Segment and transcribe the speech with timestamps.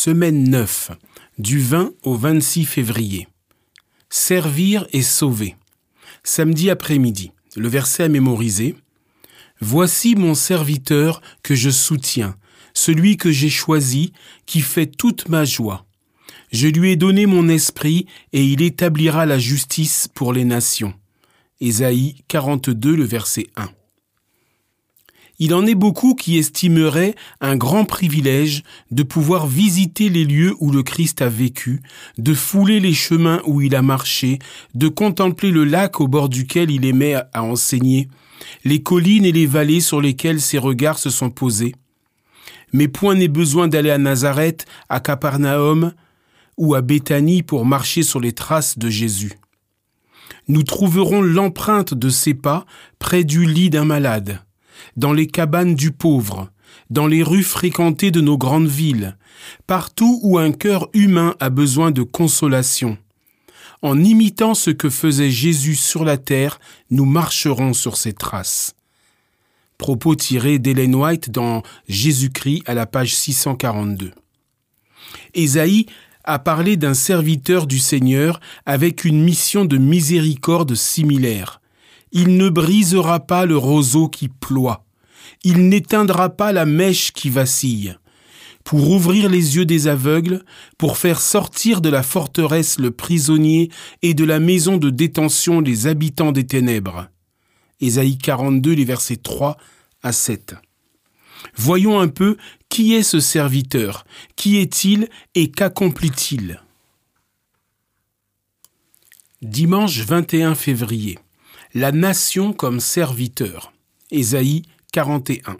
[0.00, 0.92] Semaine 9,
[1.40, 3.26] du 20 au 26 février.
[4.08, 5.56] Servir et sauver.
[6.22, 7.32] Samedi après-midi.
[7.56, 8.76] Le verset à mémoriser.
[9.60, 12.36] Voici mon serviteur que je soutiens,
[12.74, 14.12] celui que j'ai choisi,
[14.46, 15.84] qui fait toute ma joie.
[16.52, 20.94] Je lui ai donné mon esprit, et il établira la justice pour les nations.
[21.60, 23.68] Ésaïe 42, le verset 1.
[25.40, 30.72] Il en est beaucoup qui estimeraient un grand privilège de pouvoir visiter les lieux où
[30.72, 31.80] le Christ a vécu,
[32.18, 34.40] de fouler les chemins où il a marché,
[34.74, 38.08] de contempler le lac au bord duquel il aimait à enseigner,
[38.64, 41.74] les collines et les vallées sur lesquelles ses regards se sont posés.
[42.72, 45.92] Mais point n'est besoin d'aller à Nazareth, à Capernaum
[46.56, 49.34] ou à Béthanie pour marcher sur les traces de Jésus.
[50.48, 52.66] Nous trouverons l'empreinte de ses pas
[52.98, 54.40] près du lit d'un malade
[54.96, 56.50] dans les cabanes du pauvre,
[56.90, 59.16] dans les rues fréquentées de nos grandes villes,
[59.66, 62.98] partout où un cœur humain a besoin de consolation.
[63.82, 66.58] En imitant ce que faisait Jésus sur la terre,
[66.90, 68.74] nous marcherons sur ses traces.
[69.76, 74.10] Propos tirés d'Hélène White dans Jésus-Christ à la page 642.
[75.34, 75.86] Ésaïe
[76.24, 81.57] a parlé d'un serviteur du Seigneur avec une mission de miséricorde similaire.
[82.12, 84.84] Il ne brisera pas le roseau qui ploie.
[85.44, 87.96] Il n'éteindra pas la mèche qui vacille.
[88.64, 90.44] Pour ouvrir les yeux des aveugles,
[90.76, 93.70] pour faire sortir de la forteresse le prisonnier
[94.02, 97.08] et de la maison de détention les habitants des ténèbres.
[97.80, 99.56] Ésaïe 42, les versets 3
[100.02, 100.54] à 7.
[101.54, 102.36] Voyons un peu
[102.68, 104.04] qui est ce serviteur,
[104.36, 106.60] qui est-il et qu'accomplit-il?
[109.40, 111.18] Dimanche 21 février
[111.78, 113.72] la nation comme serviteur.
[114.10, 114.62] Ésaïe
[114.92, 115.58] 41.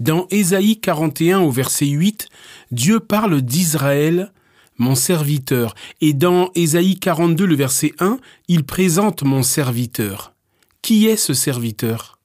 [0.00, 2.28] Dans Ésaïe 41 au verset 8,
[2.72, 4.32] Dieu parle d'Israël,
[4.78, 8.18] mon serviteur, et dans Ésaïe 42 le verset 1,
[8.48, 10.34] il présente mon serviteur.
[10.82, 12.18] Qui est ce serviteur?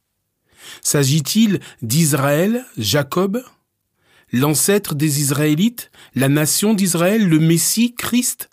[0.82, 3.44] S'agit-il d'Israël, Jacob,
[4.34, 8.50] l'ancêtre des Israélites, la nation d'Israël, le Messie, Christ,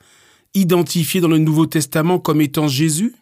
[0.53, 3.15] identifié dans le Nouveau Testament comme étant Jésus?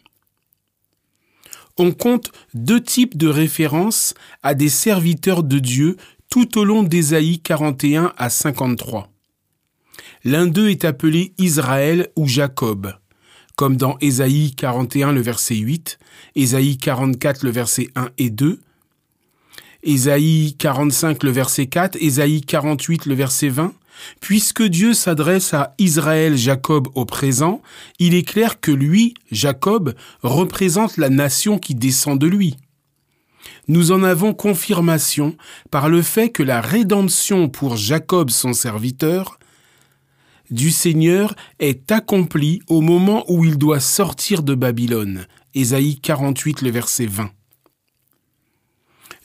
[1.79, 5.97] On compte deux types de références à des serviteurs de Dieu
[6.29, 9.11] tout au long d'Ésaïe 41 à 53.
[10.25, 12.95] L'un d'eux est appelé Israël ou Jacob,
[13.57, 15.99] comme dans Ésaïe 41 le verset 8,
[16.35, 18.61] Ésaïe 44 le verset 1 et 2,
[19.83, 23.75] Ésaïe 45 le verset 4, Ésaïe 48 le verset 20,
[24.21, 27.63] Puisque Dieu s'adresse à Israël Jacob au présent,
[27.99, 32.57] il est clair que lui, Jacob, représente la nation qui descend de lui.
[33.69, 35.37] Nous en avons confirmation
[35.71, 39.39] par le fait que la rédemption pour Jacob son serviteur
[40.51, 45.27] du Seigneur est accomplie au moment où il doit sortir de Babylone.
[45.55, 47.31] Ésaïe 48, le verset 20.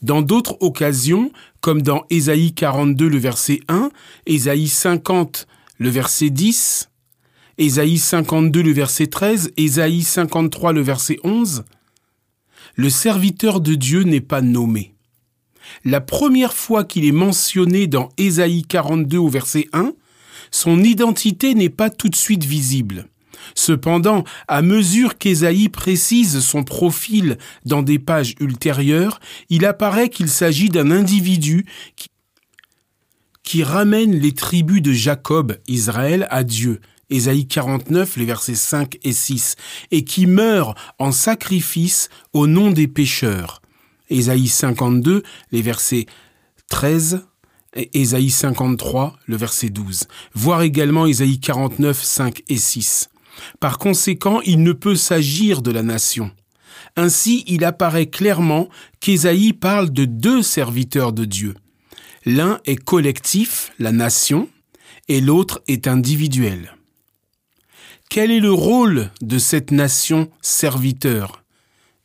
[0.02, 1.32] Dans d'autres occasions,
[1.62, 3.90] comme dans Ésaïe 42, le verset 1,
[4.26, 5.48] Ésaïe 50,
[5.80, 6.90] le verset 10,
[7.58, 11.64] Ésaïe 52, le verset 13, Ésaïe 53, le verset 11,
[12.76, 14.94] le serviteur de Dieu n'est pas nommé.
[15.84, 19.94] La première fois qu'il est mentionné dans Ésaïe 42 au verset 1,
[20.52, 23.08] son identité n'est pas tout de suite visible.
[23.56, 30.70] Cependant, à mesure qu'Ésaïe précise son profil dans des pages ultérieures, il apparaît qu'il s'agit
[30.70, 31.66] d'un individu
[33.44, 36.82] qui, ramène les tribus de Jacob, Israël, à Dieu.
[37.10, 39.56] Ésaïe 49, les versets 5 et 6,
[39.92, 43.62] et qui meurt en sacrifice au nom des pécheurs.
[44.10, 46.06] Ésaïe 52, les versets
[46.70, 47.26] 13
[47.76, 50.08] et Ésaïe 53, le verset 12.
[50.34, 53.10] Voir également Ésaïe 49, 5 et 6.
[53.60, 56.32] Par conséquent, il ne peut s'agir de la nation.
[56.96, 61.56] Ainsi, il apparaît clairement qu'Ésaïe parle de deux serviteurs de Dieu.
[62.26, 64.50] L'un est collectif, la nation,
[65.08, 66.76] et l'autre est individuel.
[68.10, 71.44] Quel est le rôle de cette nation serviteur?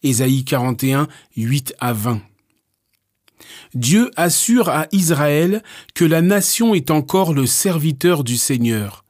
[0.02, 1.06] Ésaïe 41,
[1.36, 2.20] 8 à 20.
[3.74, 5.62] Dieu assure à Israël
[5.94, 9.01] que la nation est encore le serviteur du Seigneur.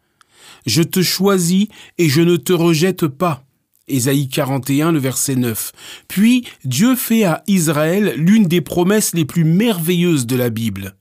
[0.67, 1.67] Je te choisis
[1.99, 3.45] et je ne te rejette pas.
[3.89, 5.73] Ésaïe 41, le verset 9.
[6.09, 10.95] Puis Dieu fait à Israël l'une des promesses les plus merveilleuses de la Bible.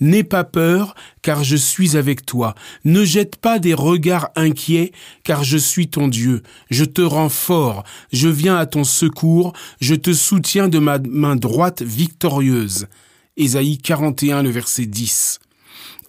[0.00, 2.54] N'aie pas peur, car je suis avec toi.
[2.84, 4.92] Ne jette pas des regards inquiets,
[5.22, 6.42] car je suis ton Dieu.
[6.70, 11.36] Je te rends fort, je viens à ton secours, je te soutiens de ma main
[11.36, 12.86] droite victorieuse.
[13.36, 15.38] Ésaïe 41, le verset 10.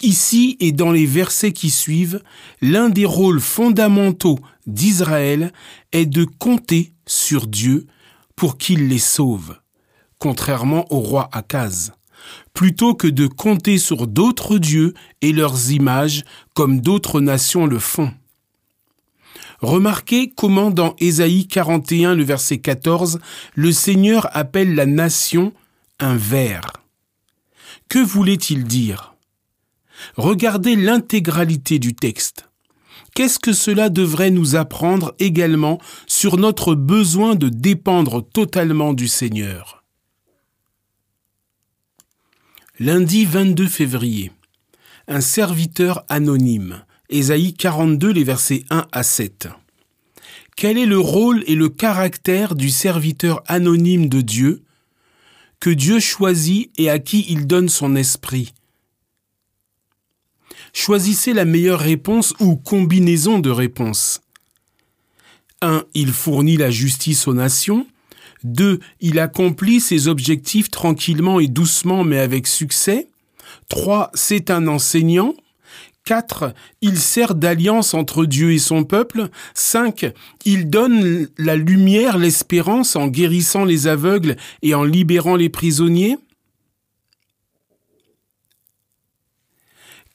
[0.02, 2.22] Ici et dans les versets qui suivent,
[2.62, 5.52] l'un des rôles fondamentaux d'Israël
[5.92, 7.88] est de compter sur Dieu
[8.36, 9.58] pour qu'il les sauve,
[10.20, 11.94] contrairement au roi Akaz,
[12.54, 18.12] plutôt que de compter sur d'autres dieux et leurs images comme d'autres nations le font.
[19.62, 23.20] Remarquez comment dans Ésaïe 41, le verset 14,
[23.54, 25.54] le Seigneur appelle la nation
[26.00, 26.74] un ver.
[27.88, 29.15] Que voulait-il dire?
[30.16, 32.50] Regardez l'intégralité du texte.
[33.14, 39.84] Qu'est-ce que cela devrait nous apprendre également sur notre besoin de dépendre totalement du Seigneur?
[42.78, 44.32] Lundi 22 février.
[45.08, 49.48] Un serviteur anonyme Ésaïe 42, les versets 1 à 7.
[50.56, 54.64] Quel est le rôle et le caractère du serviteur anonyme de Dieu?
[55.60, 58.54] Que Dieu choisit et à qui il donne son esprit
[60.78, 64.20] Choisissez la meilleure réponse ou combinaison de réponses.
[65.62, 65.86] 1.
[65.94, 67.88] Il fournit la justice aux nations.
[68.44, 68.82] 2.
[69.00, 73.08] Il accomplit ses objectifs tranquillement et doucement mais avec succès.
[73.70, 74.12] 3.
[74.16, 75.34] C'est un enseignant.
[76.04, 76.54] 4.
[76.82, 79.30] Il sert d'alliance entre Dieu et son peuple.
[79.54, 80.12] 5.
[80.44, 86.18] Il donne la lumière, l'espérance en guérissant les aveugles et en libérant les prisonniers.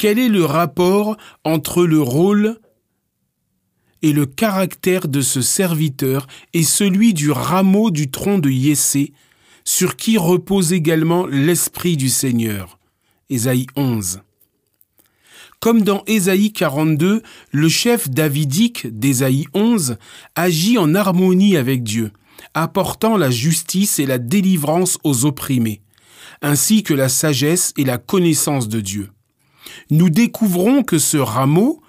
[0.00, 2.58] Quel est le rapport entre le rôle
[4.00, 9.12] et le caractère de ce serviteur et celui du rameau du tronc de Yessé,
[9.62, 12.78] sur qui repose également l'Esprit du Seigneur?
[13.28, 14.22] Ésaïe 11.
[15.60, 19.98] Comme dans Ésaïe 42, le chef davidique d'Ésaïe 11
[20.34, 22.10] agit en harmonie avec Dieu,
[22.54, 25.82] apportant la justice et la délivrance aux opprimés,
[26.40, 29.10] ainsi que la sagesse et la connaissance de Dieu.
[29.90, 31.82] Nous découvrons que ce rameau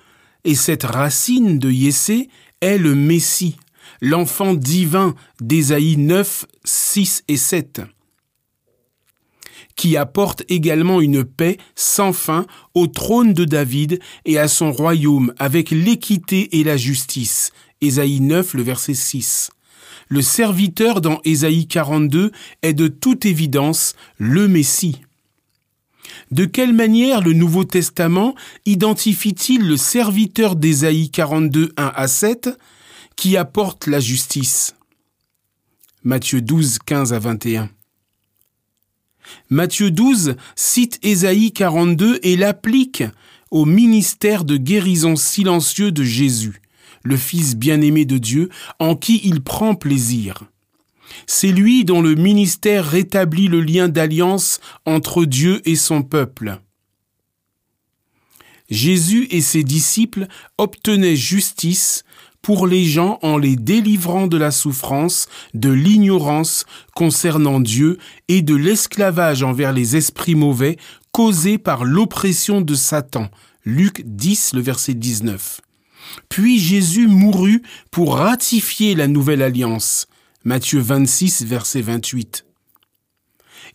[0.44, 2.30] et cette racine de Yessé
[2.62, 3.58] est le Messie,
[4.02, 7.82] l'enfant divin d'Ésaïe 9, 6 et 7
[9.76, 12.46] qui apporte également une paix sans fin
[12.76, 17.52] au trône de David et à son royaume avec l'équité et la justice.
[17.82, 19.50] Ésaïe 9, le verset 6.
[20.08, 22.32] Le serviteur dans Ésaïe 42
[22.62, 25.02] est de toute évidence le Messie.
[26.32, 28.36] De quelle manière le Nouveau Testament
[28.66, 32.50] identifie-t-il le serviteur d'Ésaïe 42, 1 à 7
[33.18, 34.74] qui apporte la justice?
[36.04, 37.70] Matthieu 12, 15 à 21.
[39.50, 43.04] Matthieu 12 cite Ésaïe 42 et l'applique
[43.52, 46.62] au ministère de guérison silencieux de Jésus,
[47.04, 48.50] le Fils bien-aimé de Dieu,
[48.80, 50.51] en qui il prend plaisir.
[51.28, 56.60] C'est lui dont le ministère rétablit le lien d'alliance entre Dieu et son peuple.
[58.70, 60.28] Jésus et ses disciples
[60.58, 62.06] obtenaient justice
[62.42, 66.66] pour les gens en les délivrant de la souffrance, de l'ignorance
[66.96, 67.98] concernant Dieu
[68.30, 70.78] et de l'esclavage envers les esprits mauvais
[71.12, 73.30] causés par l'oppression de Satan.
[73.64, 75.62] Luc 10, le verset 19.
[76.30, 77.62] Puis Jésus mourut
[77.92, 80.08] pour ratifier la nouvelle alliance.
[80.44, 82.46] Matthieu 26, verset 28.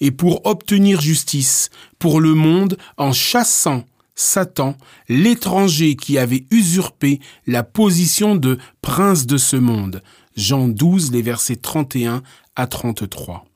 [0.00, 3.84] Et pour obtenir justice pour le monde en chassant
[4.16, 4.76] Satan,
[5.08, 10.02] l'étranger qui avait usurpé la position de prince de ce monde.
[10.36, 12.22] Jean 12, les versets 31
[12.56, 13.46] à 33.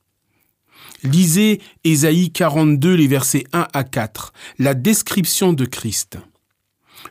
[1.03, 6.19] Lisez Ésaïe 42, les versets 1 à 4, la description de Christ.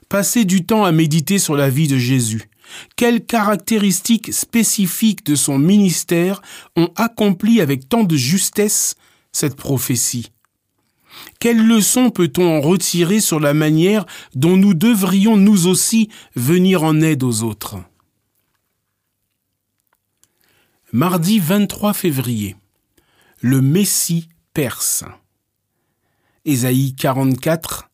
[0.07, 2.49] Passez du temps à méditer sur la vie de Jésus.
[2.95, 6.41] Quelles caractéristiques spécifiques de son ministère
[6.75, 8.95] ont accompli avec tant de justesse
[9.31, 10.31] cette prophétie?
[11.39, 17.01] Quelles leçons peut-on en retirer sur la manière dont nous devrions nous aussi venir en
[17.01, 17.77] aide aux autres?
[20.91, 22.55] Mardi 23 février.
[23.41, 25.03] Le Messie perse.
[26.45, 27.88] Ésaïe 44,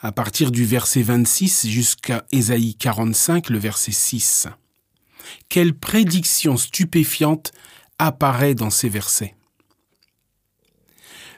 [0.00, 4.46] à partir du verset 26 jusqu'à Ésaïe 45, le verset 6.
[5.48, 7.52] Quelle prédiction stupéfiante
[7.98, 9.34] apparaît dans ces versets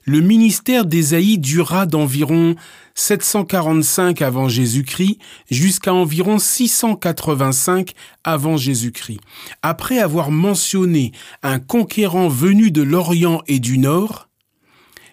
[0.06, 2.56] le ministère d'Ésaïe dura d'environ
[2.94, 5.18] 745 avant Jésus-Christ
[5.50, 7.92] jusqu'à environ 685
[8.24, 9.20] avant Jésus-Christ.
[9.62, 11.12] Après avoir mentionné
[11.42, 14.29] un conquérant venu de l'Orient et du Nord,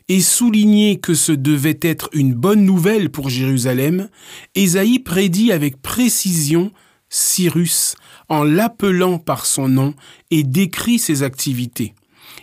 [0.10, 4.10] et souligné que ce devait être une bonne nouvelle pour Jérusalem,
[4.56, 6.72] Ésaïe prédit avec précision
[7.10, 7.96] Cyrus
[8.30, 9.94] en l'appelant par son nom
[10.32, 11.94] et décrit ses activités.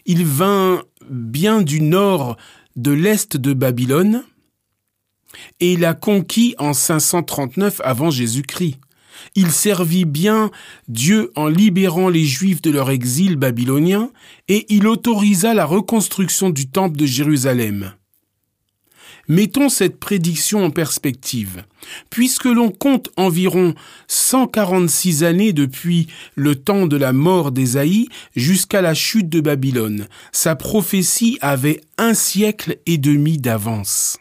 [0.06, 2.36] Il vint bien du nord
[2.76, 4.24] de l'est de Babylone,
[5.60, 8.76] et l'a conquis en 539 avant Jésus-Christ.
[9.34, 10.50] Il servit bien
[10.88, 14.10] Dieu en libérant les Juifs de leur exil babylonien
[14.48, 17.94] et il autorisa la reconstruction du temple de Jérusalem.
[19.28, 21.64] Mettons cette prédiction en perspective.
[22.10, 23.74] Puisque l'on compte environ
[24.06, 30.56] 146 années depuis le temps de la mort d'Ésaïe jusqu'à la chute de Babylone, sa
[30.56, 34.18] prophétie avait un siècle et demi d'avance.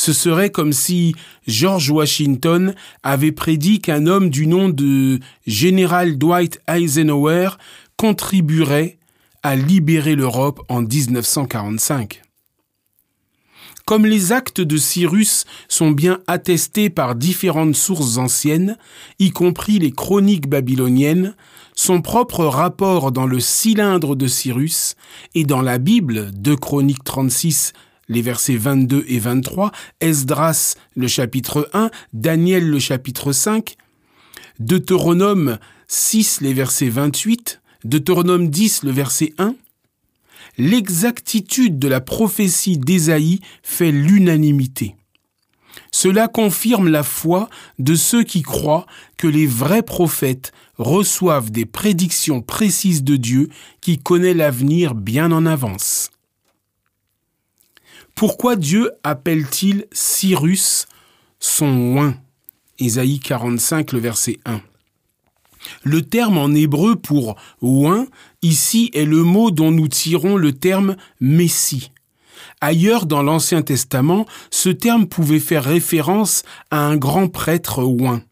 [0.00, 1.14] Ce serait comme si
[1.46, 7.50] George Washington avait prédit qu'un homme du nom de général Dwight Eisenhower
[7.98, 8.96] contribuerait
[9.42, 12.22] à libérer l'Europe en 1945.
[13.84, 18.78] Comme les actes de Cyrus sont bien attestés par différentes sources anciennes,
[19.18, 21.34] y compris les chroniques babyloniennes,
[21.74, 24.94] son propre rapport dans le cylindre de Cyrus
[25.34, 27.74] et dans la Bible de Chroniques 36
[28.10, 33.76] les versets 22 et 23, Esdras le chapitre 1, Daniel le chapitre 5,
[34.58, 39.54] Deutéronome 6 les versets 28, Deutéronome 10 le verset 1,
[40.58, 44.96] l'exactitude de la prophétie d'Ésaïe fait l'unanimité.
[45.92, 47.48] Cela confirme la foi
[47.78, 48.86] de ceux qui croient
[49.18, 53.48] que les vrais prophètes reçoivent des prédictions précises de Dieu
[53.80, 56.10] qui connaît l'avenir bien en avance.
[58.20, 60.86] Pourquoi Dieu appelle-t-il Cyrus
[61.38, 62.18] son oin
[62.78, 64.60] Ésaïe 45, le verset 1.
[65.84, 68.06] Le terme en hébreu pour oin
[68.42, 71.92] ici est le mot dont nous tirons le terme Messie.
[72.60, 78.22] Ailleurs dans l'Ancien Testament, ce terme pouvait faire référence à un grand prêtre oin.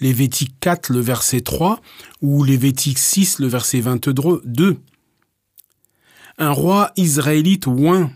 [0.00, 1.82] Lévitique 4, le verset 3,
[2.22, 4.78] ou Lévitique 6, le verset 22.
[6.38, 8.10] Un roi israélite oin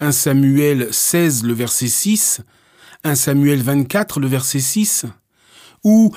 [0.00, 2.42] 1 Samuel 16, le verset 6,
[3.02, 5.06] 1 Samuel 24, le verset 6,
[5.82, 6.14] ou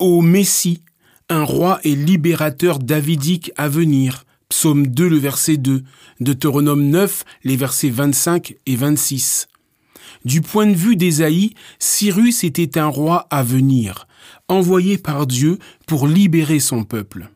[0.00, 0.82] au Messie,
[1.28, 5.84] un roi et libérateur davidique à venir, Psaume 2, le verset 2,
[6.18, 9.46] Deutéronome 9, les versets 25 et 26.
[10.24, 14.08] Du point de vue d'Ésaïe, Cyrus était un roi à venir,
[14.48, 17.30] envoyé par Dieu pour libérer son peuple.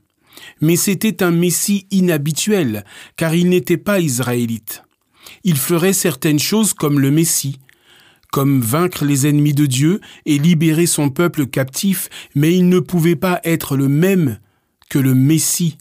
[0.61, 4.83] Mais c'était un Messie inhabituel, car il n'était pas israélite
[5.45, 7.59] il ferait certaines choses comme le Messie,
[8.33, 13.17] comme vaincre les ennemis de Dieu et libérer son peuple captif, mais il ne pouvait
[13.17, 14.39] pas être le même
[14.91, 15.79] que le Messie,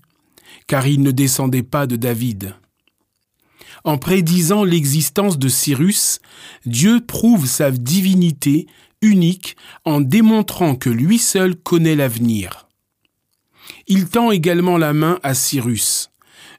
[0.67, 2.55] car il ne descendait pas de David.
[3.83, 6.19] En prédisant l'existence de Cyrus,
[6.65, 8.67] Dieu prouve sa divinité
[9.01, 12.67] unique en démontrant que lui seul connaît l'avenir.
[13.87, 16.09] Il tend également la main à Cyrus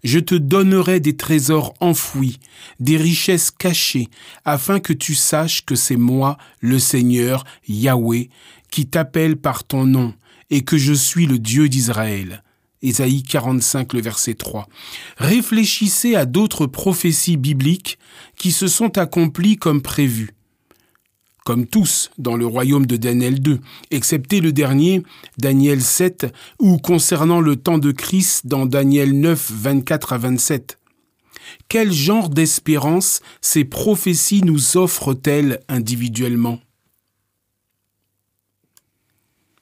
[0.07, 2.39] je te donnerai des trésors enfouis,
[2.81, 4.09] des richesses cachées,
[4.45, 8.31] afin que tu saches que c'est moi, le Seigneur, Yahweh,
[8.71, 10.15] qui t'appelle par ton nom,
[10.51, 12.43] et que je suis le Dieu d'Israël.
[12.83, 14.69] Ésaïe 45, le verset 3.
[15.17, 17.99] Réfléchissez à d'autres prophéties bibliques
[18.37, 20.36] qui se sont accomplies comme prévu
[21.47, 23.61] comme tous dans le royaume de Daniel 2,
[23.93, 25.05] excepté le dernier,
[25.39, 26.27] Daniel 7,
[26.59, 30.81] ou concernant le temps de Christ dans Daniel 9, 24 à 27.
[31.69, 36.59] Quel genre d'espérance ces prophéties nous offrent-elles individuellement?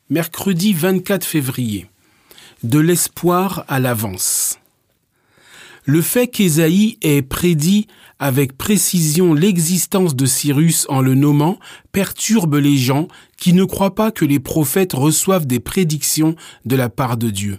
[0.08, 1.90] Mercredi 24 février.
[2.62, 4.58] De l'espoir à l'avance.
[5.86, 7.88] Le fait qu'Ésaïe ait prédit
[8.18, 11.58] avec précision l'existence de Cyrus en le nommant
[11.92, 16.88] perturbe les gens qui ne croient pas que les prophètes reçoivent des prédictions de la
[16.88, 17.58] part de Dieu.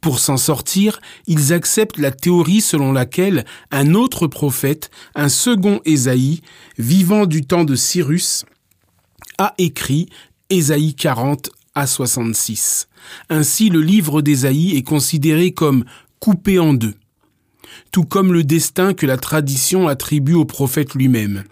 [0.00, 6.40] Pour s'en sortir, ils acceptent la théorie selon laquelle un autre prophète, un second Ésaïe,
[6.78, 8.46] vivant du temps de Cyrus,
[9.36, 10.08] a écrit
[10.48, 12.88] Ésaïe 40 à 66.
[13.28, 15.84] Ainsi, le livre d'Ésaïe est considéré comme
[16.20, 16.94] coupé en deux
[17.94, 21.44] tout comme le destin que la tradition attribue au prophète lui-même.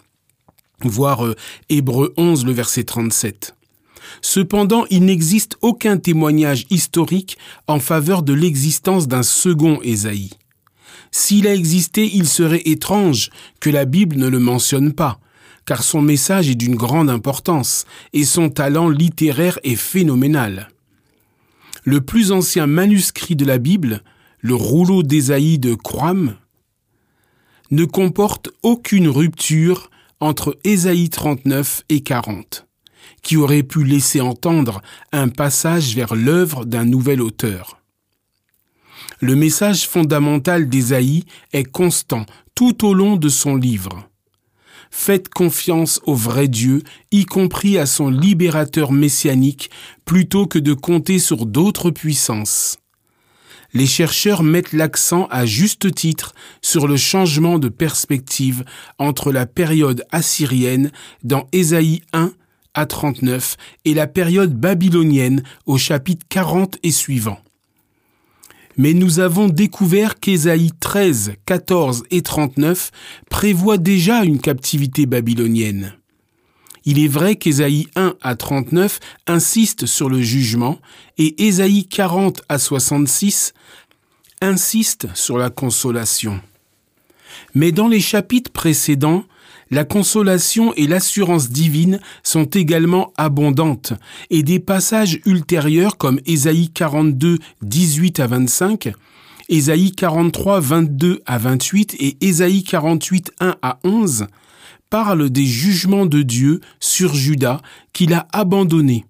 [0.80, 1.36] Voir euh,
[1.68, 3.54] Hébreu 11, le verset 37.
[4.22, 10.30] Cependant, il n'existe aucun témoignage historique en faveur de l'existence d'un second Ésaïe.
[11.12, 13.30] S'il a existé, il serait étrange
[13.60, 15.20] que la Bible ne le mentionne pas,
[15.64, 17.84] car son message est d'une grande importance
[18.14, 20.70] et son talent littéraire est phénoménal.
[21.84, 24.02] Le plus ancien manuscrit de la Bible,
[24.42, 26.34] le rouleau d'Ésaïe de Croam,
[27.70, 32.66] ne comporte aucune rupture entre Ésaïe 39 et 40,
[33.22, 34.82] qui aurait pu laisser entendre
[35.12, 37.80] un passage vers l'œuvre d'un nouvel auteur.
[39.20, 44.08] Le message fondamental d'Ésaïe est constant tout au long de son livre.
[44.90, 46.82] faites confiance au vrai Dieu,
[47.12, 49.70] y compris à son libérateur messianique,
[50.04, 52.81] plutôt que de compter sur d'autres puissances.
[53.74, 58.64] Les chercheurs mettent l'accent à juste titre sur le changement de perspective
[58.98, 60.90] entre la période assyrienne
[61.24, 62.32] dans Ésaïe 1
[62.74, 67.38] à 39 et la période babylonienne au chapitre 40 et suivant.
[68.76, 72.90] Mais nous avons découvert qu'Ésaïe 13, 14 et 39
[73.30, 75.94] prévoient déjà une captivité babylonienne.
[76.84, 80.78] Il est vrai qu'Ésaïe 1 à 39 insiste sur le jugement
[81.18, 83.54] et Ésaïe 40 à 66
[84.40, 86.40] insiste sur la consolation.
[87.54, 89.24] Mais dans les chapitres précédents,
[89.70, 93.94] la consolation et l'assurance divine sont également abondantes,
[94.28, 98.92] et des passages ultérieurs comme Ésaïe 42, 18 à 25,
[99.48, 104.26] Ésaïe 43, 22 à 28 et Ésaïe 48, 1 à 11
[104.92, 107.62] parlent des jugements de Dieu sur Judas
[107.94, 109.06] qu'il a abandonné.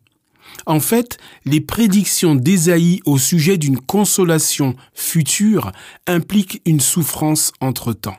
[0.65, 5.73] En fait, les prédictions d'Ésaïe au sujet d'une consolation future
[6.07, 8.17] impliquent une souffrance entre-temps.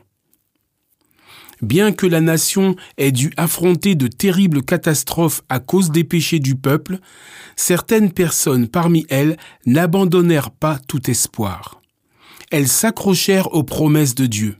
[1.61, 6.55] Bien que la nation ait dû affronter de terribles catastrophes à cause des péchés du
[6.55, 6.99] peuple,
[7.55, 11.81] certaines personnes parmi elles n'abandonnèrent pas tout espoir.
[12.51, 14.57] Elles s'accrochèrent aux promesses de Dieu,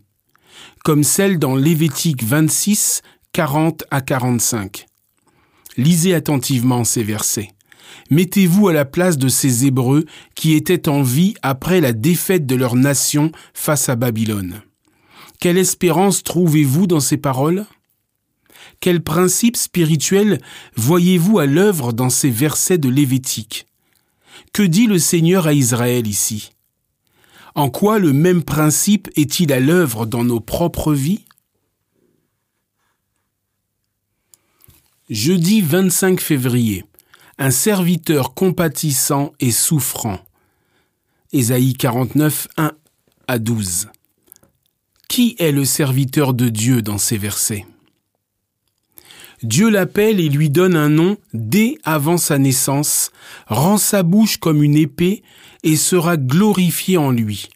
[0.84, 4.86] comme celle dans Lévitique 26, 40 à 45.
[5.78, 7.52] Lisez attentivement ces versets.
[8.10, 10.04] Mettez-vous à la place de ces Hébreux
[10.36, 14.62] qui étaient en vie après la défaite de leur nation face à Babylone.
[15.40, 17.66] Quelle espérance trouvez-vous dans ces paroles?
[18.82, 20.42] Quel principe spirituel
[20.76, 23.68] voyez-vous à l'œuvre dans ces versets de Lévitique?
[24.52, 26.53] Que dit le Seigneur à Israël ici?
[27.56, 31.26] En quoi le même principe est-il à l'œuvre dans nos propres vies?
[35.10, 36.84] Jeudi 25 février.
[37.38, 40.20] Un serviteur compatissant et souffrant.
[41.32, 42.72] Ésaïe 49, 1
[43.28, 43.90] à 12.
[45.08, 47.68] Qui est le serviteur de Dieu dans ces versets?
[49.44, 53.12] Dieu l'appelle et lui donne un nom dès avant sa naissance,
[53.48, 55.22] rend sa bouche comme une épée
[55.64, 57.50] et sera glorifié en lui.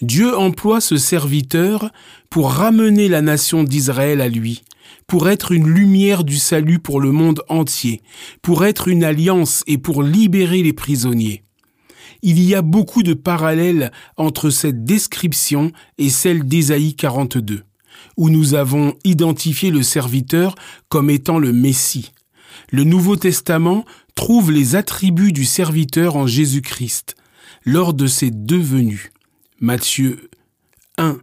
[0.00, 1.90] Dieu emploie ce serviteur
[2.30, 4.62] pour ramener la nation d'Israël à lui,
[5.06, 8.00] pour être une lumière du salut pour le monde entier,
[8.40, 11.44] pour être une alliance et pour libérer les prisonniers
[12.24, 17.64] il y a beaucoup de parallèles entre cette description et celle d'Ésaïe 42,
[18.16, 20.54] où nous avons identifié le serviteur
[20.88, 22.12] comme étant le Messie.
[22.70, 27.16] Le Nouveau Testament trouve les attributs du serviteur en Jésus-Christ
[27.64, 29.10] lors de ses deux venues.
[29.60, 30.30] Matthieu
[30.98, 31.18] 1,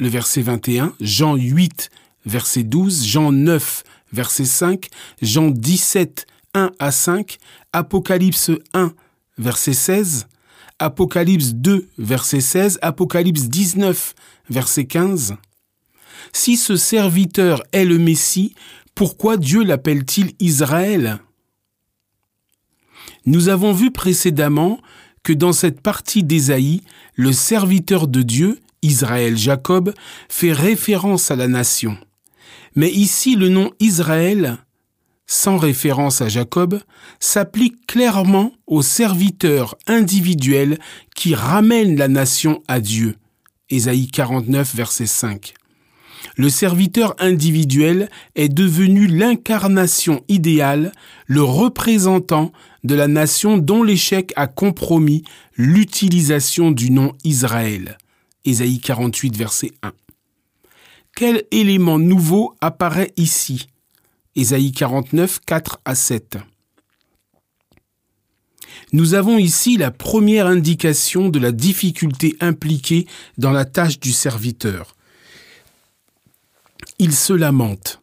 [0.00, 1.90] le verset 21, Jean 8,
[2.26, 4.88] verset 12, Jean 9, verset 5,
[5.22, 7.38] Jean 17, 1 à 5,
[7.72, 8.92] Apocalypse 1,
[9.38, 10.28] verset 16,
[10.78, 14.14] Apocalypse 2, verset 16, Apocalypse 19,
[14.50, 15.36] verset 15.
[16.32, 18.54] Si ce serviteur est le Messie,
[18.94, 21.18] pourquoi Dieu l'appelle-t-il Israël?
[23.26, 24.80] Nous avons vu précédemment
[25.22, 26.82] que dans cette partie d'Ésaïe,
[27.14, 29.92] le serviteur de Dieu, Israël Jacob,
[30.28, 31.98] fait référence à la nation.
[32.74, 34.58] Mais ici, le nom Israël
[35.28, 36.80] sans référence à Jacob,
[37.20, 40.78] s'applique clairement aux serviteurs individuels
[41.14, 43.14] qui ramènent la nation à Dieu.
[43.68, 45.52] Ésaïe 49, verset 5.
[46.38, 50.92] Le serviteur individuel est devenu l'incarnation idéale,
[51.26, 52.52] le représentant
[52.84, 55.24] de la nation dont l'échec a compromis
[55.56, 57.98] l'utilisation du nom Israël.
[58.44, 59.92] Ésaïe 48, verset 1.
[61.16, 63.66] Quel élément nouveau apparaît ici?
[64.36, 66.38] Ésaïe 49, 4 à 7.
[68.92, 74.94] Nous avons ici la première indication de la difficulté impliquée dans la tâche du serviteur.
[76.98, 78.02] Il se lamente.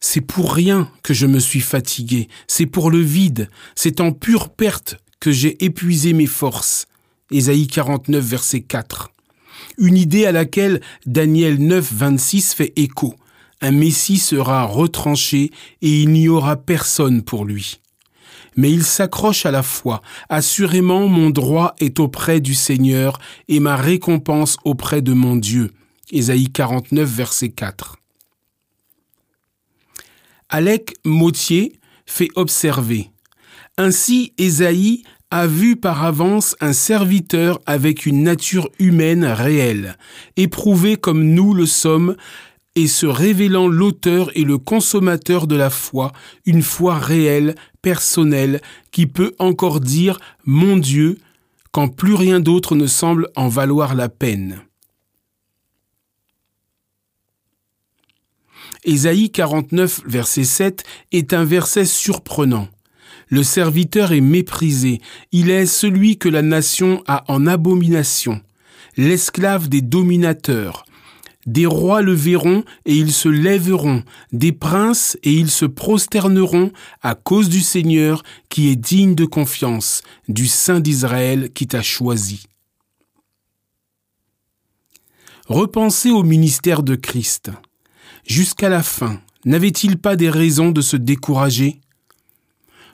[0.00, 4.48] C'est pour rien que je me suis fatigué, c'est pour le vide, c'est en pure
[4.48, 6.86] perte que j'ai épuisé mes forces.
[7.30, 9.10] Ésaïe 49, verset 4.
[9.78, 13.14] Une idée à laquelle Daniel 9, 26 fait écho
[13.60, 15.50] un Messie sera retranché
[15.82, 17.80] et il n'y aura personne pour lui.
[18.56, 20.00] Mais il s'accroche à la foi.
[20.28, 23.18] Assurément, mon droit est auprès du Seigneur
[23.48, 25.70] et ma récompense auprès de mon Dieu.
[26.10, 27.99] Ésaïe 49, verset 4.
[30.50, 33.10] Alec Mautier fait observer.
[33.78, 39.96] Ainsi, Ésaïe a vu par avance un serviteur avec une nature humaine réelle,
[40.36, 42.16] éprouvé comme nous le sommes,
[42.74, 46.12] et se révélant l'auteur et le consommateur de la foi,
[46.46, 48.60] une foi réelle, personnelle,
[48.90, 51.18] qui peut encore dire Mon Dieu,
[51.70, 54.60] quand plus rien d'autre ne semble en valoir la peine.
[58.84, 62.68] Ésaïe 49, verset 7 est un verset surprenant.
[63.28, 65.00] Le serviteur est méprisé,
[65.32, 68.40] il est celui que la nation a en abomination,
[68.96, 70.84] l'esclave des dominateurs.
[71.46, 76.70] Des rois le verront et ils se lèveront, des princes et ils se prosterneront
[77.02, 82.44] à cause du Seigneur qui est digne de confiance, du Saint d'Israël qui t'a choisi.
[85.46, 87.50] Repensez au ministère de Christ.
[88.26, 91.80] Jusqu'à la fin, n'avait-il pas des raisons de se décourager?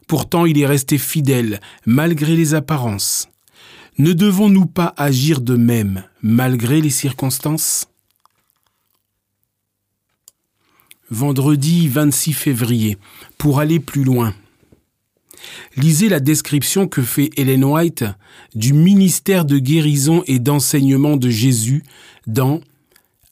[0.06, 3.28] Pourtant il est resté fidèle, malgré les apparences.
[3.98, 7.88] Ne devons-nous pas agir de même, malgré les circonstances?
[11.10, 12.98] Vendredi 26 février,
[13.38, 14.34] pour aller plus loin.
[15.76, 18.04] Lisez la description que fait Helen White
[18.54, 21.84] du ministère de guérison et d'enseignement de Jésus
[22.26, 22.60] dans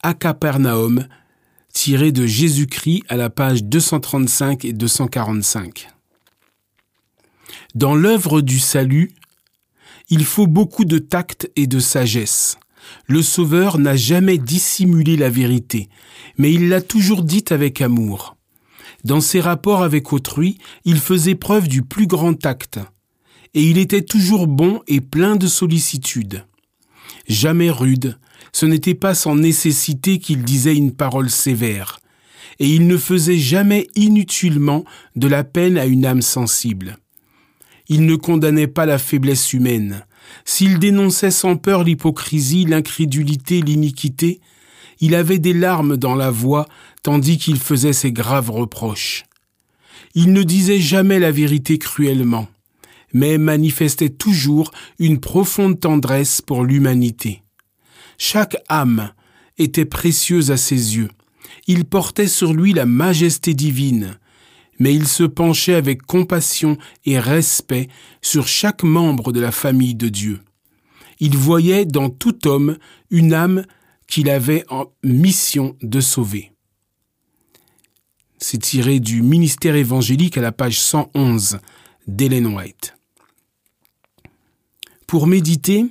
[0.02, 1.06] À Capernaum,
[1.74, 5.88] tiré de Jésus-Christ à la page 235 et 245.
[7.74, 9.12] Dans l'œuvre du salut,
[10.08, 12.58] il faut beaucoup de tact et de sagesse.
[13.06, 15.88] Le Sauveur n'a jamais dissimulé la vérité,
[16.38, 18.36] mais il l'a toujours dite avec amour.
[19.02, 22.78] Dans ses rapports avec autrui, il faisait preuve du plus grand tact,
[23.52, 26.44] et il était toujours bon et plein de sollicitude.
[27.26, 28.18] Jamais rude,
[28.52, 32.00] ce n'était pas sans nécessité qu'il disait une parole sévère,
[32.58, 34.84] et il ne faisait jamais inutilement
[35.16, 36.98] de la peine à une âme sensible.
[37.88, 40.06] Il ne condamnait pas la faiblesse humaine.
[40.44, 44.40] S'il dénonçait sans peur l'hypocrisie, l'incrédulité, l'iniquité,
[45.00, 46.66] il avait des larmes dans la voix
[47.02, 49.24] tandis qu'il faisait ses graves reproches.
[50.14, 52.48] Il ne disait jamais la vérité cruellement,
[53.12, 57.43] mais manifestait toujours une profonde tendresse pour l'humanité.
[58.18, 59.12] Chaque âme
[59.58, 61.10] était précieuse à ses yeux.
[61.66, 64.18] Il portait sur lui la majesté divine,
[64.78, 67.88] mais il se penchait avec compassion et respect
[68.20, 70.40] sur chaque membre de la famille de Dieu.
[71.20, 72.76] Il voyait dans tout homme
[73.10, 73.64] une âme
[74.06, 76.52] qu'il avait en mission de sauver.
[78.38, 81.58] C'est tiré du ministère évangélique à la page 111
[82.06, 82.96] d'Ellen White.
[85.06, 85.86] Pour méditer,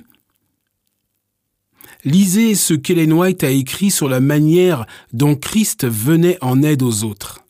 [2.04, 7.04] lisez ce qu'Ellen White a écrit sur la manière dont Christ venait en aide aux
[7.04, 7.44] autres.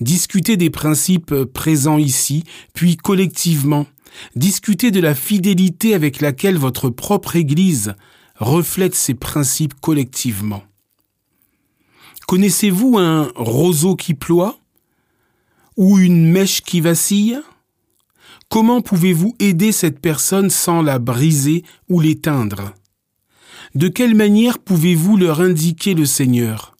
[0.00, 3.86] Discutez des principes présents ici, puis collectivement.
[4.34, 7.94] Discutez de la fidélité avec laquelle votre propre Église
[8.36, 10.62] reflète ces principes collectivement.
[12.26, 14.58] Connaissez-vous un roseau qui ploie
[15.76, 17.40] ou une mèche qui vacille?
[18.48, 22.74] Comment pouvez-vous aider cette personne sans la briser ou l'éteindre?
[23.76, 26.76] De quelle manière pouvez-vous leur indiquer le Seigneur?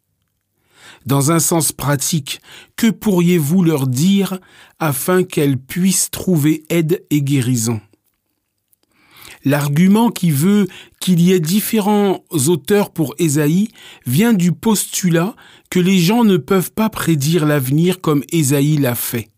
[1.07, 2.41] Dans un sens pratique,
[2.77, 4.39] que pourriez-vous leur dire
[4.81, 7.81] afin qu'elles puissent trouver aide et guérison?
[9.45, 10.67] L'argument qui veut
[11.01, 13.69] qu'il y ait différents auteurs pour Ésaïe
[14.05, 15.35] vient du postulat
[15.71, 19.31] que les gens ne peuvent pas prédire l'avenir comme Ésaïe l'a fait.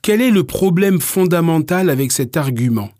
[0.00, 2.90] Quel est le problème fondamental avec cet argument?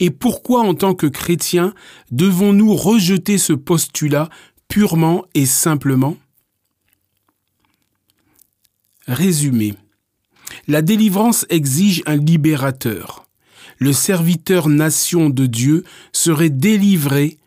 [0.00, 1.74] Et pourquoi en tant que chrétiens
[2.10, 4.28] devons-nous rejeter ce postulat
[4.68, 6.16] purement et simplement?
[9.06, 9.74] Résumé.
[10.68, 13.26] La délivrance exige un libérateur.
[13.78, 17.38] Le serviteur nation de Dieu serait délivré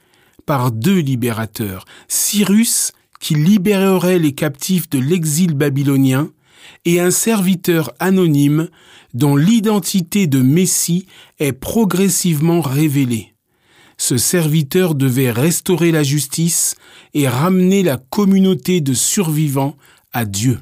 [0.45, 1.85] par deux libérateurs.
[2.07, 6.31] Cyrus, qui libérerait les captifs de l'exil babylonien,
[6.85, 8.69] et un serviteur anonyme
[9.13, 11.07] dont l'identité de Messie
[11.39, 13.33] est progressivement révélée.
[13.97, 16.75] Ce serviteur devait restaurer la justice
[17.13, 19.75] et ramener la communauté de survivants
[20.13, 20.59] à Dieu.